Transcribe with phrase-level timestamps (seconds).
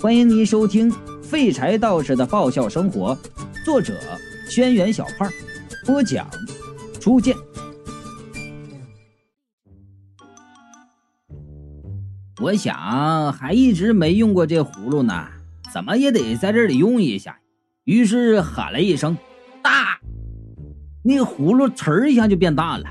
[0.00, 0.88] 欢迎您收听
[1.24, 3.16] 《废柴道士的爆笑生活》，
[3.64, 3.98] 作者：
[4.48, 5.28] 轩辕小胖，
[5.84, 6.24] 播讲：
[7.00, 7.34] 初见。
[12.40, 15.26] 我想还一直没用过这葫芦呢，
[15.74, 17.40] 怎么也得在这里用一下。
[17.82, 19.18] 于是喊了一声
[19.64, 19.98] “大”，
[21.02, 22.84] 那葫芦呲一下就变大了。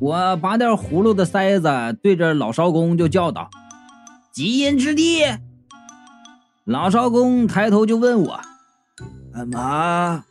[0.00, 3.48] 我拔掉葫芦的塞子，对着老艄公就叫道
[4.34, 5.22] ：“极阴之地。”
[6.66, 8.40] 老艄公抬头就问我
[9.32, 10.24] ：“干嘛？”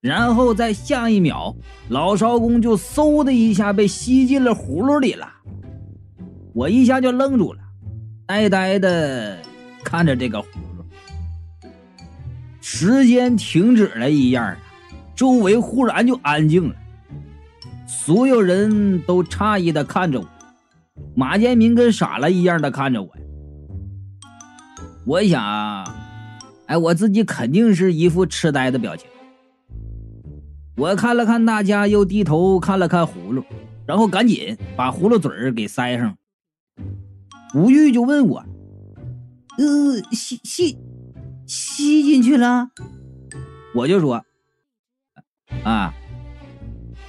[0.00, 1.54] 然后在下一秒，
[1.90, 5.30] 老艄公就嗖的一下被吸进了葫芦里了。
[6.54, 7.60] 我一下就愣住了，
[8.26, 9.38] 呆呆的
[9.84, 10.44] 看着这个葫
[10.78, 10.84] 芦。
[12.62, 14.56] 时间停止了一样，
[15.14, 16.74] 周围忽然就安静了，
[17.86, 20.26] 所有人都诧异的看着我，
[21.14, 23.14] 马建民跟傻了一样的看着我。
[25.04, 25.84] 我想，
[26.66, 29.08] 哎，我自己肯定是一副痴呆的表情。
[30.76, 33.44] 我看了看大家，又低头看了看葫芦，
[33.86, 36.16] 然后赶紧把葫芦嘴儿给塞上。
[37.54, 38.44] 吴玉就问我
[39.58, 40.78] ：“呃，吸吸
[41.46, 42.68] 吸进去了？”
[43.74, 44.24] 我就说
[45.64, 45.92] ：“啊。”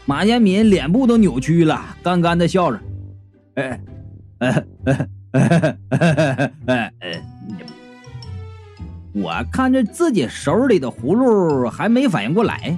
[0.06, 2.80] 马建民脸部都扭曲了，干干的笑着
[3.56, 3.82] ：“哎，
[4.40, 7.24] 哎，哎，哎，哎，哎，哎。”
[9.14, 12.78] 我看着自己手里的葫芦，还没反应过来，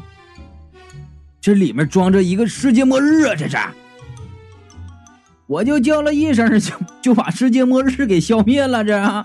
[1.40, 3.36] 这里面装着一个世界末日啊！
[3.36, 3.58] 这是，
[5.48, 8.84] 我就叫了一声，就就把世界末日给消灭了。
[8.84, 9.24] 这，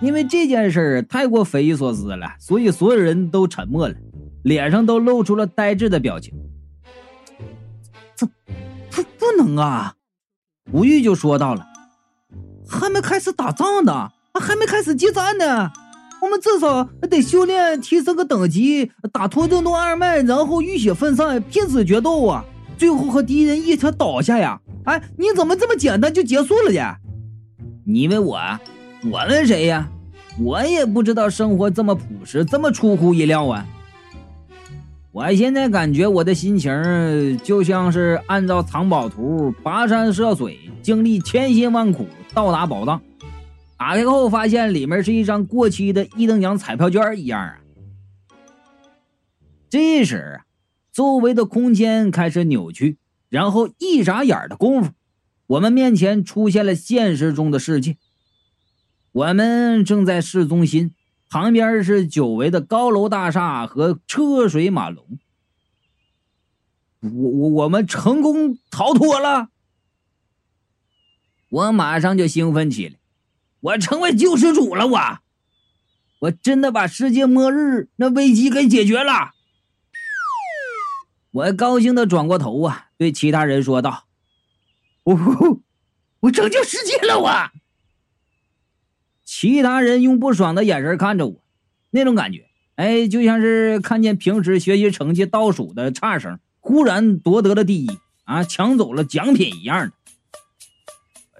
[0.00, 3.94] 因为这件事太过匪夷所思了，所以所有人都沉默了，
[4.44, 6.34] 脸上都露出了呆滞的表情。
[8.14, 9.96] 这不不能啊！
[10.70, 11.66] 吴玉就说到了，
[12.68, 14.12] 还没开始打仗呢。
[14.38, 15.70] 还没开始激战呢，
[16.20, 22.44] 我们至少得修炼提升个等级，打脱正动二脉，然后浴血奋战，拼死决斗啊！
[22.76, 24.60] 最后和敌人一起倒下呀！
[24.84, 26.96] 哎，你怎么这么简单就结束了呢？
[27.84, 28.38] 你问我，
[29.10, 29.88] 我问谁呀？
[30.40, 33.66] 我也不知道生活这么朴实，这么出乎意料啊！
[35.10, 43.00] 我现在感觉我的心情就像是按照藏宝图跋山涉水，经历千辛万苦到达宝藏。
[43.78, 47.60] 打开后发现里面是一张过期的一等奖彩票券一样啊！
[49.70, 50.40] 这时，
[50.92, 54.92] 周围的空间开始扭曲，然后一眨眼的功夫，
[55.46, 57.96] 我们面前出现了现实中的世界。
[59.12, 60.94] 我们正在市中心，
[61.28, 65.18] 旁边是久违的高楼大厦和车水马龙。
[67.00, 69.50] 我我我们成功逃脱了！
[71.48, 72.96] 我马上就兴奋起来。
[73.60, 74.86] 我成为救世主了！
[74.86, 75.18] 我，
[76.20, 79.32] 我真的把世界末日那危机给解决了！
[81.30, 84.04] 我高兴的转过头啊，对其他人说道
[85.04, 85.60] ：“我，
[86.20, 87.50] 我拯救世界了！”我。
[89.24, 91.42] 其他人用不爽的眼神看着我，
[91.90, 99.92] 那种感觉，哎，就像是看见平时学习成绩倒数的差生忽然夺得了第一啊，抢走了奖品一样的。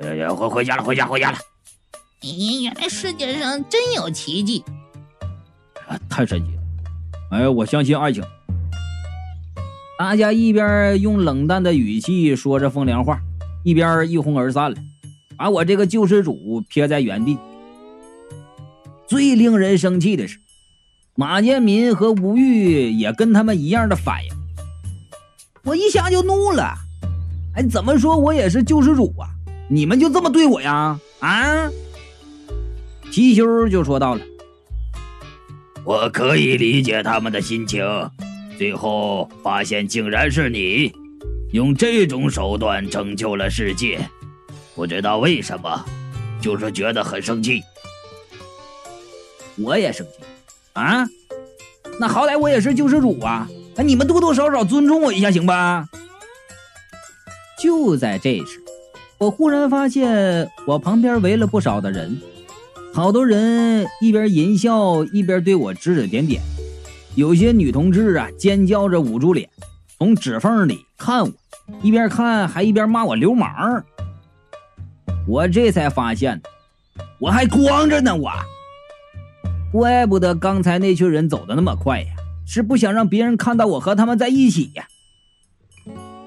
[0.00, 1.38] 哎呀呀，回回家了，回家，回家了。
[2.20, 4.64] 咦，原来世界上真有奇迹！
[5.86, 6.62] 啊，太神奇了！
[7.30, 8.24] 哎，我相信爱情。
[9.96, 13.20] 大家一边用冷淡的语气说着风凉话，
[13.62, 14.76] 一边一哄而散了，
[15.36, 17.38] 把我这个救世主撇在原地。
[19.06, 20.40] 最令人生气的是，
[21.14, 24.32] 马建民和吴玉也跟他们一样的反应。
[25.62, 26.74] 我一下就怒了，
[27.54, 29.30] 哎，怎么说我也是救世主啊？
[29.70, 30.98] 你们就这么对我呀？
[31.20, 31.70] 啊？
[33.10, 34.20] 貔貅就说到了
[35.84, 37.84] ：“我可以理解他们的心情，
[38.56, 40.92] 最后发现竟然是你，
[41.52, 44.08] 用这种手段拯救了世界，
[44.74, 45.84] 不知道为什么，
[46.41, 47.62] 就是觉得很生气。
[49.56, 50.12] 我也生气
[50.75, 51.05] 啊！
[51.99, 53.49] 那好歹我也是救世主啊！
[53.75, 55.88] 那你们多多少少尊重我一下行吧？”
[57.60, 58.62] 就在这时，
[59.19, 62.20] 我忽然发现我旁边围了不少的人。
[62.98, 66.42] 好多人一边淫笑一边对我指指点点，
[67.14, 69.48] 有些女同志啊尖叫着捂住脸，
[69.96, 71.32] 从指缝里看我，
[71.80, 73.84] 一边看还一边骂我流氓。
[75.28, 76.42] 我这才发现，
[77.20, 78.16] 我还光着呢！
[78.16, 78.32] 我，
[79.70, 82.08] 怪不得刚才那群人走的那么快呀，
[82.48, 84.88] 是不想让别人看到我和他们在一起呀。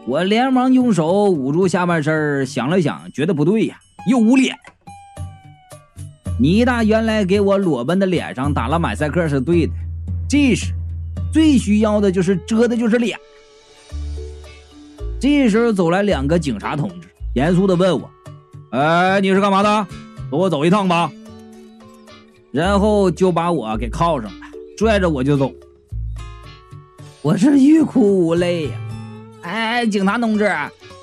[0.06, 3.78] 我连忙用手捂住下半身，想了想，觉得不对呀，
[4.10, 4.56] 又捂脸。
[6.42, 9.74] 你大原来给我裸奔的脸上打了马赛克是对的，
[10.28, 10.74] 这时
[11.32, 13.16] 最需要的就是遮的就是脸。
[15.20, 18.10] 这时候走来两个警察同志，严肃的问我
[18.74, 19.88] ：“哎，你是干嘛的？
[20.32, 21.12] 和我走一趟吧。”
[22.52, 24.38] 然后就把我给铐上了，
[24.76, 25.52] 拽着我就走。
[27.22, 28.72] 我是欲哭无泪呀！
[29.44, 30.52] 哎，警察同志，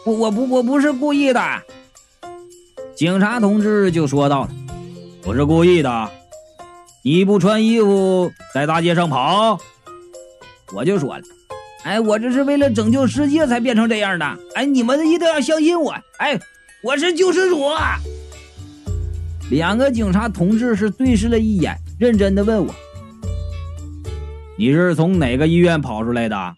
[0.04, 1.40] 我我不我不是故意的。
[2.96, 4.50] 警察同志就说道了
[5.22, 6.10] ：“不是故意的，
[7.02, 9.58] 你不穿衣服在大街上跑。”
[10.74, 11.22] 我就说了。
[11.84, 14.38] 哎，我这是为了拯救世界才变成这样的。
[14.54, 15.94] 哎，你们一定要相信我。
[16.18, 16.38] 哎，
[16.82, 17.62] 我是救世主。
[19.50, 22.74] 两个警察同志是对视了一眼，认真的问我
[24.58, 26.56] ：“你是从哪个医院跑出来的？”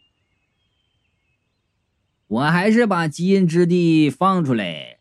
[2.26, 4.96] 我还是把基因之地放出来，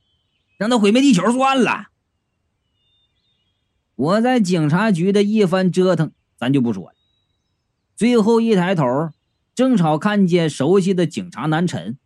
[0.57, 1.87] 让他毁灭地球算了。
[3.99, 6.95] 我在警察局的一番折腾，咱就不说了。
[7.97, 8.85] 最后一抬头。
[9.53, 11.97] 正好看见熟悉的警察南辰，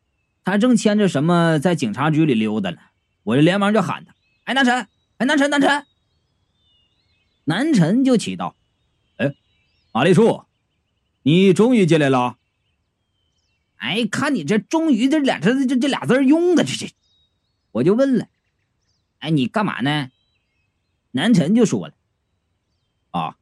[0.43, 2.77] 他正牵着什么在警察局里溜达呢。
[3.21, 4.87] 我就连忙就喊他：“哎，南辰！
[5.17, 5.85] 哎，南辰，南辰！”
[7.45, 8.55] 南辰就祈道
[9.17, 9.35] ：“哎，
[9.91, 10.45] 马丽树，
[11.21, 12.37] 你终于进来了。”
[13.77, 16.91] 哎，看你这“终于”这俩字，这这俩字用的，这这，
[17.71, 18.25] 我就问了
[19.19, 20.09] ：“哎，你干嘛呢？”
[21.15, 21.93] 南辰就说了
[23.11, 23.35] ：“啊，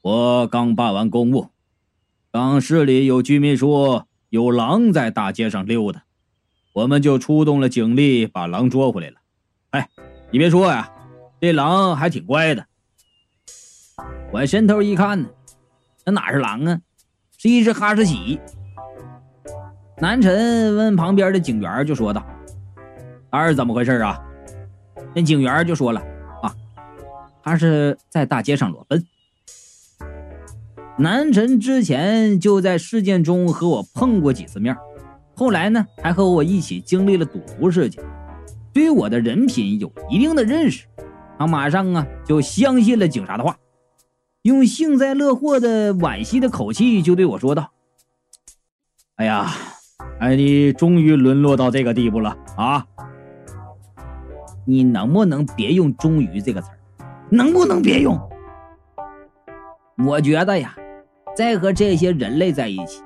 [0.00, 1.48] 我刚办完公务。”
[2.32, 6.04] 当市里有居民说有狼在大街上溜达，
[6.72, 9.16] 我们就出动了警力把狼捉回来了。
[9.72, 9.88] 哎，
[10.30, 10.90] 你别说呀，
[11.38, 12.66] 这狼还挺乖的。
[14.32, 15.28] 我伸头一看呢，
[16.06, 16.80] 那哪是狼啊，
[17.36, 18.40] 是一只哈士奇。
[19.98, 22.26] 南辰问旁边的警员就说道
[23.30, 24.18] ：“他是怎么回事啊？”
[25.14, 26.02] 那警员就说了
[27.42, 29.04] ：“还，是在大街上裸奔。”
[30.98, 34.76] 南辰之前就在事件中和我碰过几次面，
[35.34, 38.04] 后来呢还和我一起经历了赌徒事件，
[38.72, 40.86] 对我的人品有一定的认识。
[41.38, 43.56] 他马上啊就相信了警察的话，
[44.42, 47.72] 用幸灾乐祸的惋惜的口气就对我说道
[49.16, 49.50] ：“哎呀，
[50.20, 52.86] 哎，你终于沦落到这个地步了啊！
[54.66, 56.78] 你能不能别用‘终于’这个词儿？
[57.32, 58.16] 能不能别用？
[60.06, 60.76] 我觉得呀。”
[61.34, 63.02] 再和这些人类在一起，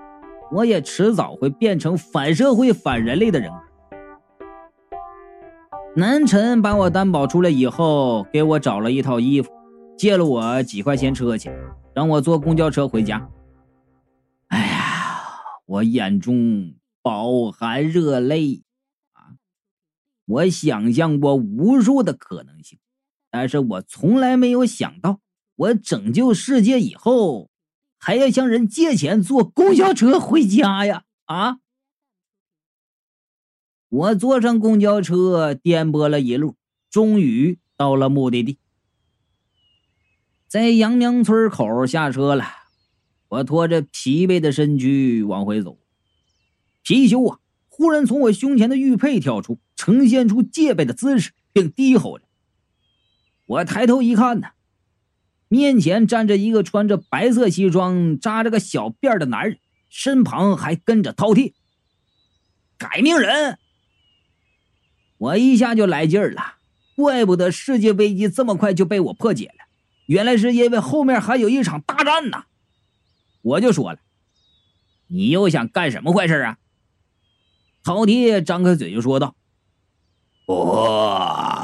[0.50, 3.56] 我也迟早会变成反社会、反人类的人格。
[5.94, 9.48] 南辰把我担保出来以后，给我找了一套衣服，
[9.96, 11.56] 借了我几块钱车钱，
[11.94, 13.28] 让我坐公交车回家。
[14.48, 15.20] 哎呀，
[15.66, 18.64] 我眼中饱含热泪
[19.12, 19.38] 啊！
[20.26, 22.80] 我想象过无数的可能性，
[23.30, 25.20] 但是我从来没有想到，
[25.56, 27.50] 我拯救世界以后。
[27.98, 31.04] 还要向人借钱坐公交车回家呀！
[31.24, 31.56] 啊！
[33.88, 36.54] 我坐上公交车，颠簸了一路，
[36.88, 38.58] 终于到了目的地。
[40.46, 42.44] 在杨娘村口下车了，
[43.28, 45.78] 我拖着疲惫的身躯往回走。
[46.84, 52.25] 貔貅啊，忽然从我胸前的玉佩跳出，呈现出戒备的姿势，并低吼着。
[53.46, 54.48] 我抬头一看呢。
[55.48, 61.52] 面前站着一个穿着白色西装、扎着个小辫的男人，身旁还跟着饕餮。
[62.76, 63.58] 改命人，
[65.18, 66.56] 我一下就来劲儿了，
[66.96, 69.66] 怪不得世界危机这么快就被我破解了，
[70.06, 72.44] 原来是因为后面还有一场大战呢。
[73.42, 74.00] 我就说了，
[75.06, 76.58] 你又想干什么坏事啊？
[77.84, 79.36] 饕餮张开嘴就说道
[80.46, 81.62] ：“哇！”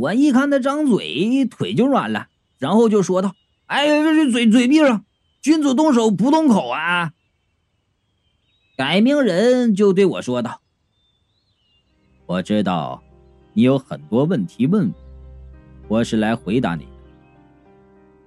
[0.00, 2.28] 我一看他张嘴，腿就软了。
[2.58, 3.34] 然后就说道
[3.66, 5.04] ：“哎，这嘴嘴闭上，
[5.42, 7.12] 君子动手不动口啊！”
[8.78, 10.62] 改命人就对我说道
[12.24, 13.02] ：“我知道
[13.52, 14.90] 你有很多问题问
[15.86, 16.90] 我，我是来回答你的。”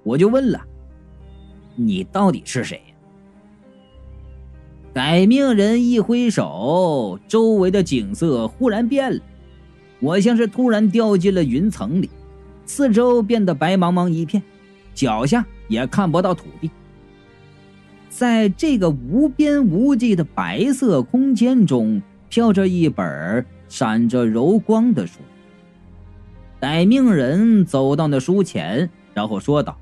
[0.04, 0.64] 我就问了
[1.76, 2.80] ：“你到底是谁？”
[4.94, 9.20] 改命人一挥手，周围的景色忽然变了，
[10.04, 12.10] 我像是突然掉进了云层里。
[12.66, 14.44] 四周变得白茫茫一片，
[14.94, 16.70] 脚下也看不到土地。
[18.10, 25.20] 在这个无边无际的白色空间中，飘着一本闪着柔光的书。
[26.60, 29.78] 待命人走到那书前，然后说道：“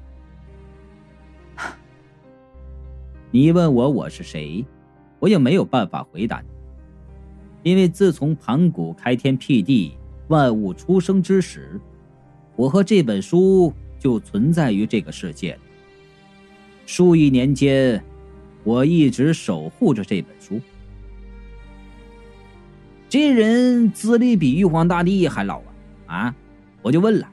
[3.31, 4.63] 你问我我是谁，
[5.19, 6.47] 我也没有办法回答你，
[7.71, 9.95] 因为自从盘古开天辟地、
[10.31, 11.79] 万物出生之时。”
[12.57, 15.57] 我和这本书就存在于这个世界。
[16.85, 18.03] 数亿年间，
[18.63, 20.59] 我一直守护着这本书。
[23.07, 25.59] 这人资历比玉皇大帝还老
[26.07, 26.17] 啊！
[26.17, 26.35] 啊，
[26.81, 27.27] 我就问了，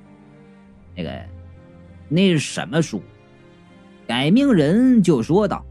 [0.97, 1.25] 那个，
[2.09, 3.02] 那是什么书？
[4.07, 5.67] 改命人就说道：“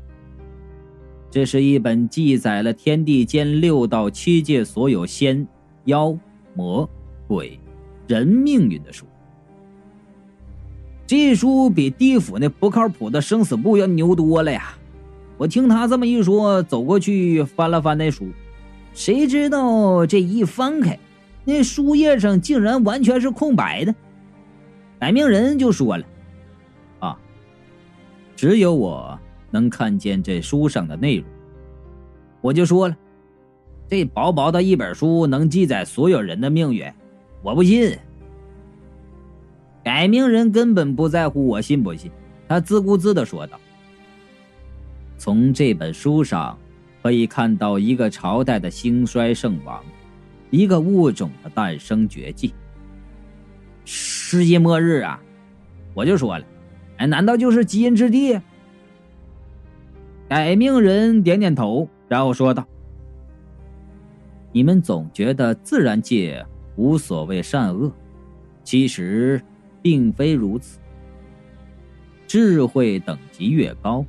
[1.31, 5.47] 这是一本记载了天地间六道七界所有仙、
[5.85, 6.15] 妖、
[6.53, 6.87] 魔、
[7.27, 7.59] 鬼、
[8.07, 9.05] 人命运的书。
[11.05, 14.73] 这书比地府那不靠谱的生死簿要牛多了呀！”
[15.37, 18.27] 我听他这么一说，走过去翻了翻那书。
[18.93, 20.97] 谁知道这一翻开，
[21.45, 23.93] 那书页上竟然完全是空白的。
[24.99, 26.03] 改命人就说了
[26.99, 27.19] ：“啊，
[28.35, 29.19] 只有我
[29.51, 31.25] 能看见这书上的内容。”
[32.41, 32.97] 我就说了
[33.87, 36.91] ：“这薄薄的一本书能记载所有人的命运？
[37.47, 37.97] 我不信。”
[39.83, 42.11] 改命人根本不在乎我信不信，
[42.47, 43.57] 他自顾自的说道
[45.17, 46.57] ：“从这本书上。”
[47.03, 49.81] 可以看到一个朝代的兴衰盛亡，
[50.49, 52.53] 一个物种的诞生绝迹。
[53.85, 55.17] 世界末日啊！
[55.93, 56.45] 我就说了，
[56.97, 58.37] 哎，难道就是基因之地？
[60.27, 62.67] 改命人点点头，然后说道
[64.51, 66.45] ：“你们总觉得自然界
[66.77, 67.91] 无所谓善恶，
[68.63, 69.41] 其实
[69.81, 70.79] 并非如此。
[72.25, 74.05] 智慧等级越高。”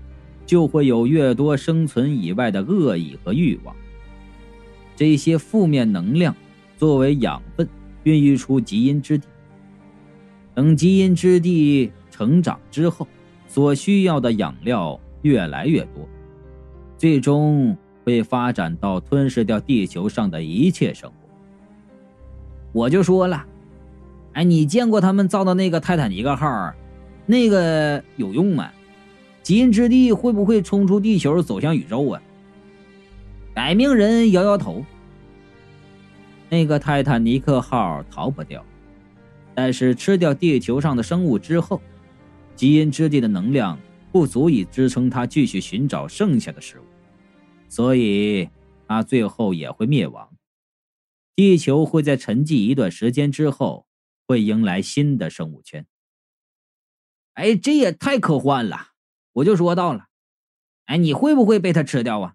[0.48, 3.76] 就会有越多生存以外的恶意和欲望。
[4.96, 6.34] 这些负面能量
[6.78, 7.68] 作为养分，
[8.04, 9.26] 孕育出基因之地。
[10.54, 13.06] 等基因之地成长之后，
[13.46, 16.08] 所需要的养料越来越多，
[16.96, 21.17] 最终会发展到吞噬掉地球上的一切生物。
[22.78, 23.44] 我就说了，
[24.34, 26.72] 哎，你见过他们造的那个泰坦尼克号？
[27.26, 28.70] 那个有用吗？
[29.42, 32.22] 基因之地会不会冲出地球走向宇宙啊？
[33.52, 34.84] 改命人摇摇头。
[36.48, 38.64] 那个泰坦尼克号逃不掉，
[39.56, 41.82] 但是吃掉地球上的生物之后，
[42.54, 43.76] 基因之地的能量
[44.12, 46.84] 不足以支撑它继续寻找剩下的食物，
[47.68, 48.48] 所以
[48.86, 50.28] 它最后也会灭亡。
[51.38, 53.86] 地球会在沉寂一段时间之后，
[54.26, 55.86] 会迎来新的生物圈。
[57.34, 58.88] 哎，这也太科幻了！
[59.30, 60.08] 我就说到了，
[60.86, 62.34] 哎，你会不会被他吃掉啊？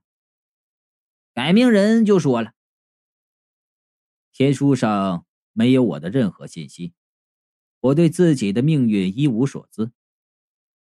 [1.34, 2.54] 改命人就说了，
[4.32, 6.94] 天书上没有我的任何信息，
[7.82, 9.92] 我对自己的命运一无所知，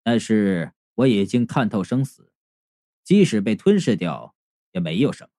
[0.04, 2.34] 但是我已经看透生死，
[3.02, 4.36] 即使被吞噬掉
[4.74, 5.30] 也没有什么。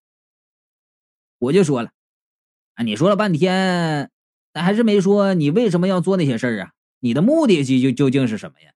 [1.40, 1.92] 我就说了，
[2.74, 4.10] 啊，你说了半天，
[4.52, 6.72] 但还是没说你为什么要做那些事儿啊？
[7.00, 8.72] 你的目的究究竟是什么呀？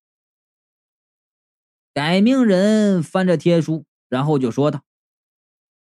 [1.93, 4.83] 改命人翻着天书，然后就说道：“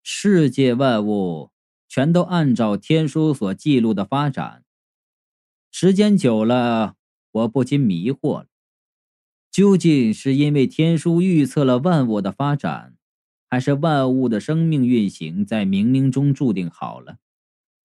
[0.03, 1.51] 世界万物
[1.87, 4.63] 全都按照天书所记录的发展，
[5.71, 6.95] 时间久了，
[7.31, 8.47] 我不禁迷惑了：
[9.49, 12.95] 究竟是因为天书预测了万物的发展，
[13.49, 17.17] 还是万物的生命运行在冥冥中注定好了，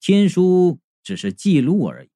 [0.00, 2.10] 天书只是记录而已？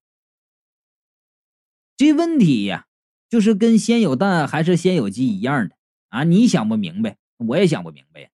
[1.96, 2.86] 这问题呀，
[3.28, 5.76] 就是跟先有蛋还是先有鸡一样的。”
[6.12, 6.24] 啊！
[6.24, 8.28] 你想不明白，我也想不明白呀。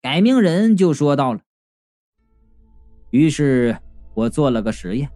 [0.00, 1.40] 改命人就说到了。
[3.10, 3.76] 于是
[4.14, 5.10] 我做了个实验，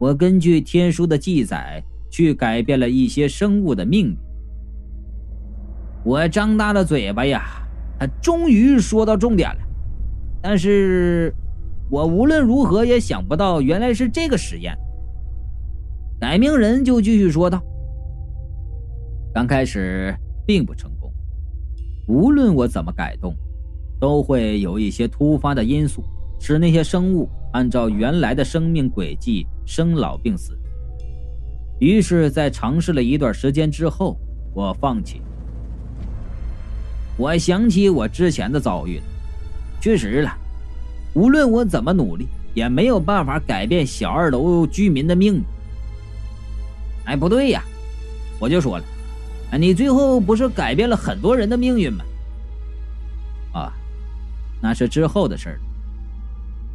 [0.00, 4.16] 我根据天书的记载去改变了一些生物的命运。
[6.04, 7.64] 我张大了嘴巴呀，
[8.00, 9.60] 他终于说到重点了。
[10.42, 11.32] 但是，
[11.90, 14.76] 我无论如何也想不到，原来是这个实验。
[16.20, 17.62] 改名人就继续说道。
[19.34, 20.14] 刚开始
[20.46, 21.12] 并不成功，
[22.06, 23.34] 无论我怎么改动，
[24.00, 26.02] 都会有一些突发的因素，
[26.38, 30.58] 使那些生物按照原来的生命轨迹生老病死。
[31.80, 34.16] 于是，在尝试了一段时间之后，
[34.54, 35.20] 我放弃。
[37.16, 39.00] 我想起我之前的遭遇，
[39.80, 40.30] 确实了，
[41.14, 45.42] 无论我怎么努力，也没有办法改变小二楼居民的命运。
[47.04, 47.62] 哎，不对呀，
[48.38, 48.84] 我就说了。
[49.58, 52.04] 你最后不是改变了很多人的命运吗？
[53.52, 53.72] 啊，
[54.62, 55.60] 那是之后的事儿。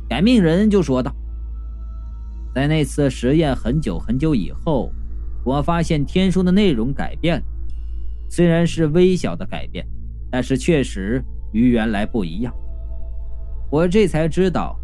[0.07, 1.11] 改命人就说道
[2.53, 4.91] ：“在那次实验很久很久以后，
[5.43, 7.43] 我发现天书的内容改变了，
[8.29, 9.83] 虽然是微小的改变，
[10.29, 12.53] 但是确实与原来不一样。
[13.69, 14.79] 我这才知道，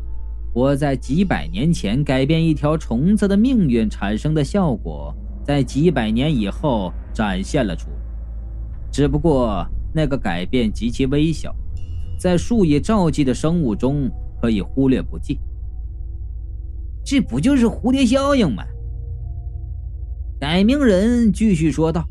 [0.53, 7.95] 我在几百年前改变一条虫子的命运产生的效果，在几百年以后展现了出来。
[8.91, 11.55] 只不过那个改变极其微小，
[12.19, 14.11] 在数以兆计的生物中
[14.41, 15.39] 可以忽略不计。
[17.05, 18.63] 这不就是蝴蝶效应吗？
[20.39, 22.05] 改名人继续说道：“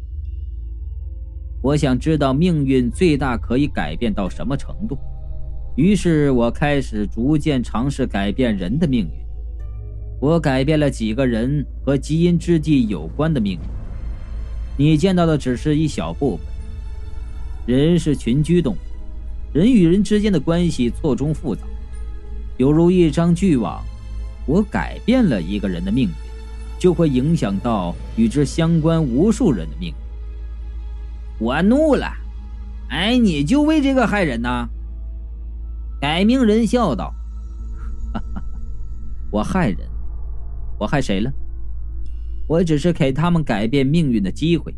[1.62, 4.96] 我想知道命运最大可以改变到什么程度。”
[5.74, 9.10] 于是我开始逐渐尝试改变人的命运。
[10.20, 13.60] 我改变了几个人和基因之际有关的命运。
[14.76, 16.46] 你见到的只是一小部分。
[17.66, 18.78] 人是群居动物，
[19.52, 21.62] 人与人之间的关系错综复杂，
[22.58, 23.82] 犹如一张巨网。
[24.46, 26.14] 我改变了一个人的命运，
[26.78, 29.94] 就会影响到与之相关无数人的命运。
[31.38, 32.12] 我怒了！
[32.90, 34.68] 哎，你就为这个害人呐？
[36.02, 37.14] 改名人笑道：“，
[39.30, 39.78] 我害人，
[40.76, 41.32] 我害谁了？
[42.48, 44.74] 我只是给他们改变命运的机会，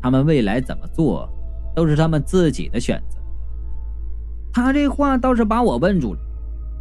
[0.00, 1.28] 他们未来怎么做，
[1.74, 3.18] 都是他们自己的选择。”
[4.50, 6.20] 他这话倒是把我问住了。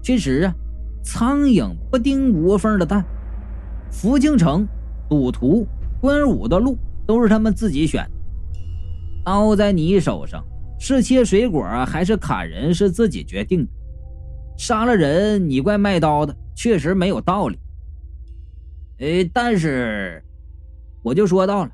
[0.01, 0.55] 确实啊，
[1.03, 3.03] 苍蝇不叮无缝的蛋，
[3.91, 4.65] 福京城、
[5.09, 5.67] 赌徒、
[5.99, 8.11] 关武的路都是他们自己选的。
[9.25, 10.41] 刀在你手上。
[10.79, 13.71] 是切水果还是砍人，是自己决定的。
[14.57, 17.59] 杀了人，你怪卖刀的，确实没有道理。
[18.99, 20.23] 哎，但是
[21.03, 21.71] 我就说到了，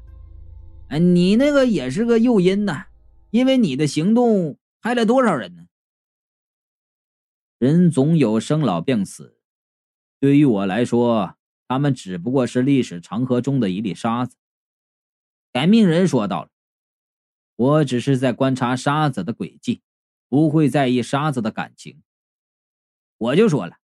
[0.90, 2.86] 哎，你那个也是个诱因呐，
[3.30, 5.64] 因为你的行动害了多少人呢？
[7.60, 9.38] 人总有生老病死，
[10.20, 11.36] 对于我来说，
[11.68, 14.36] 他们只不过是历史长河中的一粒沙子。
[15.54, 16.50] 改命人说道了。
[17.62, 19.84] 我只是在观察沙子的轨迹，
[20.30, 22.02] 不会在意沙子的感情。
[23.20, 23.78] 我就说了，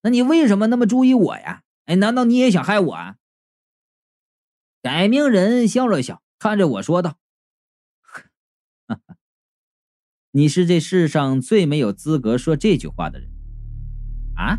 [0.00, 1.62] 那你为什么那么注意我呀？
[1.84, 3.16] 哎，难道你也想害我啊？
[4.80, 7.18] 改命人笑了笑，看着我说道
[10.32, 13.28] ：“你是这世上最没有资格说这句话的人。”
[14.36, 14.58] 啊？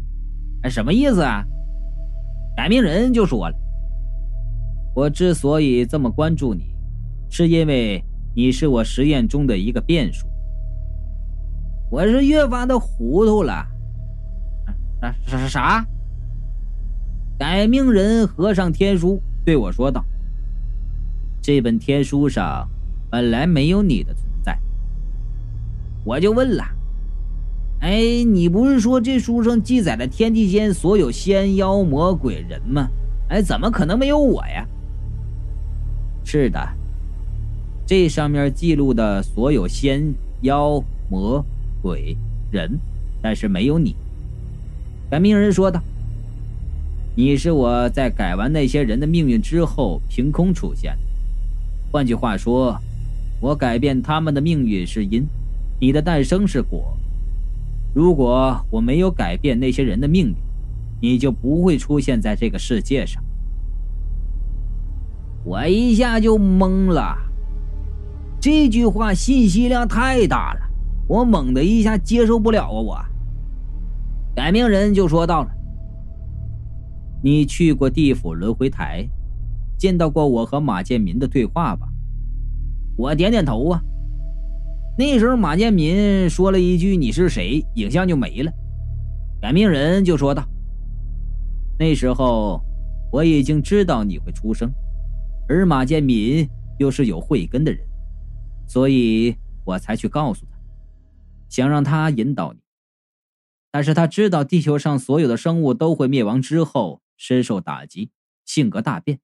[0.62, 1.44] 哎，什么意思啊？
[2.56, 3.56] 改命人就说了
[4.96, 6.76] ：“我之所以这么关注你，
[7.32, 8.06] 是因为……”
[8.40, 10.26] 你是我实验中的一个变数，
[11.92, 13.68] 我是越发的糊涂了。
[15.02, 15.86] 啥啥啥？
[17.38, 20.06] 改命人合上天书对我说道
[21.44, 22.66] ：“这本天书上
[23.12, 24.58] 本来没有你的存在。”
[26.06, 26.64] 我就问了
[27.84, 32.90] ：“哎，你不是说这书上记载了天地间所有仙妖魔鬼人吗？
[33.28, 34.66] 哎，怎么可能没有我呀？”
[36.24, 36.79] 是的。
[37.90, 41.44] 这上面记录的所有仙、妖、魔、
[41.82, 42.16] 鬼、
[42.52, 42.80] 人，
[43.20, 43.96] 但是没有你。
[45.10, 45.82] 改命人说道
[47.18, 51.00] ：“你是我在改完那些人的命运之后凭空出现的。
[51.92, 52.80] 换句话说，
[53.42, 55.26] 我改变他们的命运是因，
[55.82, 56.96] 你的诞生是果。
[57.96, 60.36] 如果我没有改变那些人的命运，
[61.02, 63.20] 你就不会出现在这个世界上。”
[65.44, 67.18] 我一下就懵了。
[68.42, 70.62] 这句话信息量太大了，
[71.08, 72.72] 我猛的一下接受不了啊！
[72.72, 73.06] 我
[74.34, 75.50] 改命人就说到了
[77.22, 79.06] ：“你去过地府轮回台，
[79.78, 81.90] 见到过我和马建民的对话吧？”
[82.96, 83.82] 我点点头啊。
[84.98, 88.52] 那时候马建民说了一句：“你是谁？”影像就没了。
[89.42, 90.46] 改命人就说道
[91.78, 92.62] ：“那时候
[93.12, 94.72] 我已经知道你会出生，
[95.50, 96.48] 而马建民
[96.78, 97.82] 又是有慧根的人。”
[98.70, 100.52] 所以我才去告诉他，
[101.50, 102.60] 想让他引导你。
[103.72, 108.12] 但是他知道地球上所有的生物都会灭亡之后，深受打击，
[108.46, 109.20] 性格大变，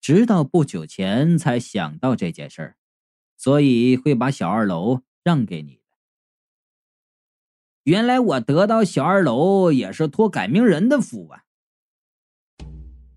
[0.00, 2.76] 直到不久前才想到这件事儿，
[3.38, 5.80] 所以会把小二楼让给你
[7.84, 11.44] 原来我得到小二楼也是托改命人的福啊！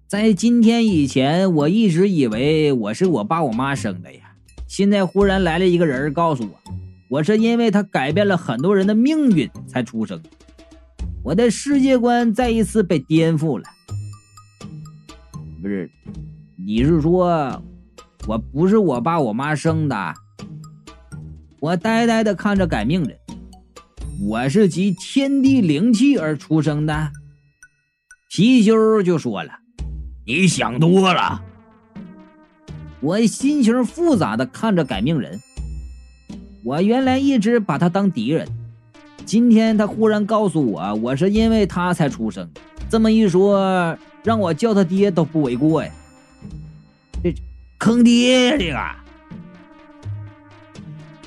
[0.07, 4.24] 在今天以前，我一直以为我是我爸我妈生的呀。
[4.75, 6.49] 现在忽然来了一个人，告诉我，
[7.07, 10.21] 我是因为他改变了很多人的命运才出生，
[11.23, 13.63] 我的世界观再一次被颠覆了。
[15.61, 15.89] 不是，
[16.57, 17.63] 你是说，
[18.27, 20.13] 我不是我爸我妈生的？
[21.61, 23.17] 我呆呆的看着改命人，
[24.27, 27.11] 我是集天地灵气而出生的。
[28.29, 29.53] 貔貅就说了
[30.27, 31.41] ：“你想多了。”
[33.05, 35.39] 我心情复杂的看着改命人，
[36.63, 38.47] 我原来一直把他当敌人，
[39.23, 42.49] 今天他忽然告诉我，我是因为他才出生。
[42.89, 45.91] 这么一说，让我叫他爹都不为过呀。
[47.21, 47.31] 这
[47.77, 48.79] 坑爹这个！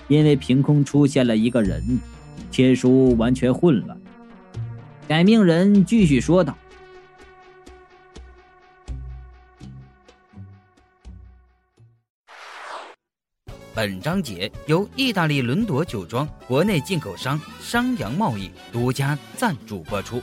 [0.08, 1.80] 因为凭空出现了一个人，
[2.50, 3.96] 天书完全混了。
[5.06, 6.58] 改命人继续说道。
[13.78, 20.20] 本章节由意大利伦朵酒庄国内进口商商阳贸易独家赞助播出。